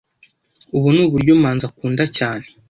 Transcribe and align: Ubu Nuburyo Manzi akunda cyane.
Ubu 0.75 0.87
Nuburyo 0.95 1.33
Manzi 1.41 1.63
akunda 1.69 2.03
cyane. 2.17 2.45